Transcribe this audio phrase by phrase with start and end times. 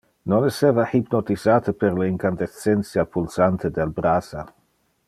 [0.31, 4.49] Nos esseva hypnotisate per le incandescentia pulsante del brasa.